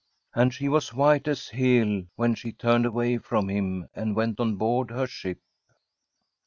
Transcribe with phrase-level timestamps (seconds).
[0.33, 4.55] And she was white as Hel when she turned away from him and went on
[4.55, 5.37] board her ship.